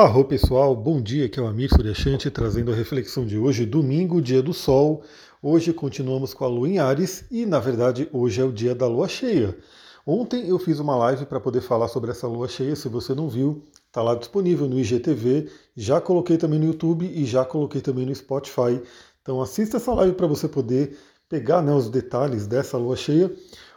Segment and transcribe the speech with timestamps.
[0.00, 4.22] Arro pessoal, bom dia, aqui é o Amir Suryashanti trazendo a reflexão de hoje, domingo,
[4.22, 5.02] dia do sol.
[5.42, 8.86] Hoje continuamos com a lua em Ares e, na verdade, hoje é o dia da
[8.86, 9.58] lua cheia.
[10.06, 13.28] Ontem eu fiz uma live para poder falar sobre essa lua cheia, se você não
[13.28, 18.06] viu, está lá disponível no IGTV, já coloquei também no YouTube e já coloquei também
[18.06, 18.80] no Spotify.
[19.20, 20.96] Então assista essa live para você poder
[21.28, 23.32] pegar né, os detalhes dessa lua cheia,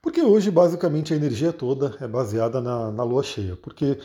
[0.00, 3.98] porque hoje basicamente a energia toda é baseada na, na lua cheia, porque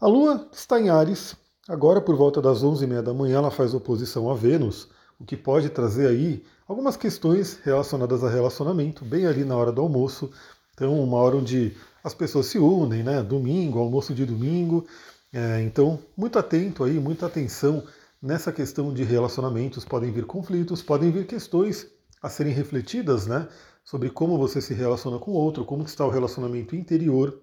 [0.00, 1.36] a lua está em Ares,
[1.66, 4.86] Agora, por volta das 11h30 da manhã, ela faz oposição a Vênus,
[5.18, 9.80] o que pode trazer aí algumas questões relacionadas a relacionamento, bem ali na hora do
[9.80, 10.30] almoço.
[10.74, 13.22] Então, uma hora onde as pessoas se unem, né?
[13.22, 14.86] Domingo, almoço de domingo.
[15.32, 17.82] É, então, muito atento aí, muita atenção
[18.20, 19.86] nessa questão de relacionamentos.
[19.86, 21.86] Podem vir conflitos, podem vir questões
[22.20, 23.48] a serem refletidas, né?
[23.82, 27.40] Sobre como você se relaciona com o outro, como está o relacionamento interior.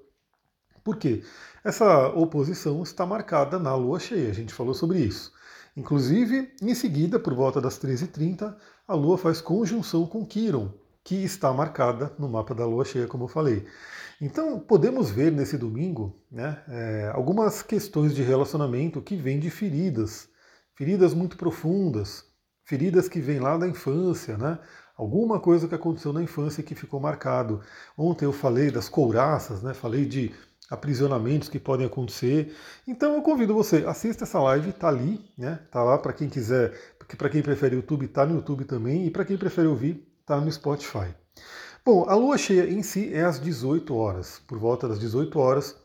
[0.83, 1.23] Por quê?
[1.63, 5.31] Essa oposição está marcada na lua cheia, a gente falou sobre isso.
[5.75, 8.55] Inclusive, em seguida, por volta das 13h30,
[8.87, 13.25] a lua faz conjunção com Quiron, que está marcada no mapa da lua cheia, como
[13.25, 13.65] eu falei.
[14.19, 20.29] Então, podemos ver nesse domingo né, é, algumas questões de relacionamento que vêm de feridas,
[20.75, 22.25] feridas muito profundas,
[22.65, 24.59] feridas que vêm lá da infância, né?
[25.01, 27.59] Alguma coisa que aconteceu na infância que ficou marcado.
[27.97, 29.73] Ontem eu falei das couraças, né?
[29.73, 30.31] Falei de
[30.69, 32.55] aprisionamentos que podem acontecer.
[32.87, 35.59] Então eu convido você, assista essa live, tá ali, né?
[35.71, 39.09] Tá lá para quem quiser, porque para quem prefere YouTube, tá no YouTube também, e
[39.09, 41.07] para quem prefere ouvir, tá no Spotify.
[41.83, 45.75] Bom, a lua cheia em si é às 18 horas, por volta das 18 horas,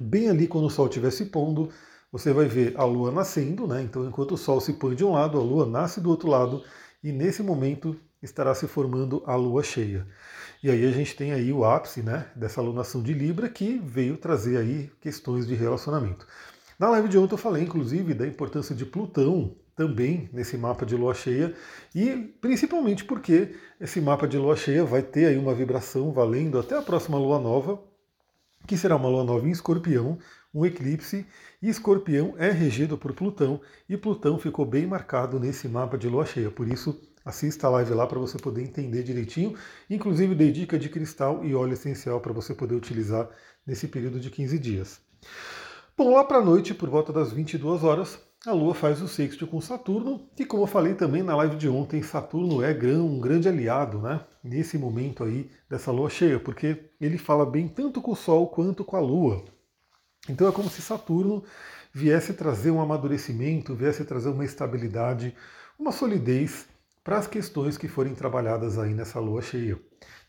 [0.00, 1.68] bem ali quando o sol estiver se pondo,
[2.10, 3.82] você vai ver a lua nascendo, né?
[3.82, 6.64] Então, enquanto o sol se põe de um lado, a lua nasce do outro lado,
[7.04, 10.06] e nesse momento estará se formando a lua cheia.
[10.62, 14.16] E aí a gente tem aí o ápice né, dessa alunação de Libra que veio
[14.16, 16.26] trazer aí questões de relacionamento.
[16.78, 20.94] Na live de ontem eu falei, inclusive, da importância de Plutão também nesse mapa de
[20.94, 21.54] lua cheia
[21.94, 26.76] e principalmente porque esse mapa de lua cheia vai ter aí uma vibração valendo até
[26.76, 27.82] a próxima lua nova,
[28.66, 30.18] que será uma lua nova em escorpião,
[30.52, 31.26] um eclipse,
[31.62, 36.26] e escorpião é regido por Plutão, e Plutão ficou bem marcado nesse mapa de lua
[36.26, 39.54] cheia, por isso assista a live lá para você poder entender direitinho,
[39.88, 43.28] inclusive dei dica de cristal e óleo essencial para você poder utilizar
[43.66, 45.00] nesse período de 15 dias.
[45.96, 49.46] Bom, lá para a noite, por volta das 22 horas, a Lua faz o sexto
[49.46, 53.50] com Saturno, e como eu falei também na live de ontem, Saturno é um grande
[53.50, 54.24] aliado, né?
[54.42, 58.82] Nesse momento aí dessa Lua cheia, porque ele fala bem tanto com o Sol quanto
[58.82, 59.44] com a Lua.
[60.26, 61.44] Então é como se Saturno
[61.92, 65.34] viesse trazer um amadurecimento, viesse trazer uma estabilidade,
[65.78, 66.66] uma solidez
[67.02, 69.78] para as questões que forem trabalhadas aí nessa lua cheia.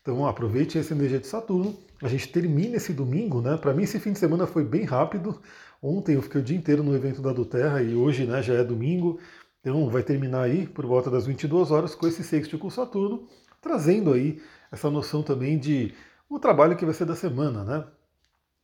[0.00, 1.76] Então aproveite essa energia de Saturno.
[2.02, 3.56] A gente termina esse domingo, né?
[3.56, 5.40] Para mim esse fim de semana foi bem rápido.
[5.80, 8.64] Ontem eu fiquei o dia inteiro no evento da Terra e hoje, né, já é
[8.64, 9.18] domingo.
[9.60, 13.28] Então vai terminar aí por volta das 22 horas com esse sexto com Saturno,
[13.60, 14.40] trazendo aí
[14.72, 15.94] essa noção também de
[16.28, 17.84] o trabalho que vai ser da semana, né?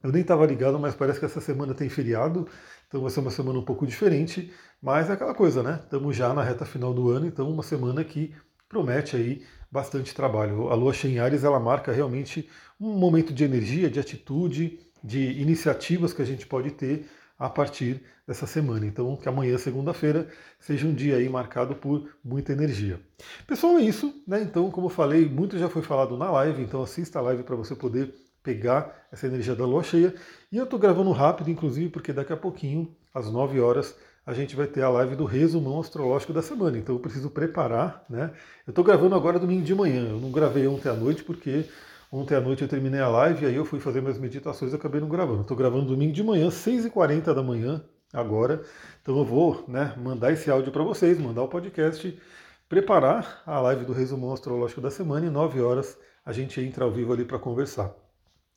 [0.02, 2.46] Eu nem estava ligado, mas parece que essa semana tem feriado,
[2.86, 5.80] então vai ser uma semana um pouco diferente, mas é aquela coisa, né?
[5.82, 8.32] Estamos já na reta final do ano, então uma semana que
[8.68, 10.68] promete aí bastante trabalho.
[10.68, 12.48] A lua cheia em Ares, ela marca realmente
[12.80, 18.02] um momento de energia, de atitude, de iniciativas que a gente pode ter a partir
[18.26, 18.86] dessa semana.
[18.86, 20.28] Então, que amanhã, segunda-feira,
[20.60, 23.00] seja um dia aí marcado por muita energia.
[23.46, 24.42] Pessoal, é isso, né?
[24.42, 27.56] Então, como eu falei, muito já foi falado na live, então assista a live para
[27.56, 30.14] você poder pegar essa energia da lua cheia.
[30.50, 34.54] E eu estou gravando rápido, inclusive, porque daqui a pouquinho, às 9 horas, a gente
[34.54, 36.76] vai ter a live do resumão astrológico da semana.
[36.76, 38.30] Então eu preciso preparar, né?
[38.66, 40.08] Eu estou gravando agora domingo de manhã.
[40.10, 41.64] Eu não gravei ontem à noite porque
[42.12, 44.76] ontem à noite eu terminei a live e aí eu fui fazer minhas meditações e
[44.76, 45.40] acabei não gravando.
[45.40, 47.82] Estou gravando domingo de manhã, 6h40 da manhã,
[48.12, 48.62] agora.
[49.00, 52.20] Então eu vou né, mandar esse áudio para vocês, mandar o podcast,
[52.68, 55.96] preparar a live do resumão astrológico da semana e 9 horas
[56.28, 58.07] a gente entra ao vivo ali para conversar.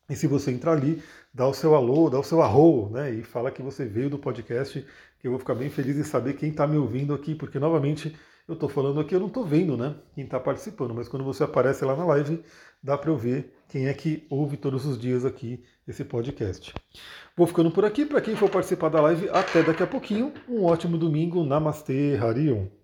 [0.09, 1.01] E se você entrar ali,
[1.33, 3.11] dá o seu alô, dá o seu arro, né?
[3.11, 4.85] E fala que você veio do podcast,
[5.19, 8.15] que eu vou ficar bem feliz em saber quem está me ouvindo aqui, porque novamente
[8.47, 9.95] eu estou falando aqui, eu não estou vendo, né?
[10.13, 12.43] Quem está participando, mas quando você aparece lá na live,
[12.83, 16.73] dá para eu ver quem é que ouve todos os dias aqui esse podcast.
[17.35, 18.05] Vou ficando por aqui.
[18.05, 20.33] Para quem for participar da live, até daqui a pouquinho.
[20.49, 21.43] Um ótimo domingo.
[21.45, 22.80] Namastê, Harion.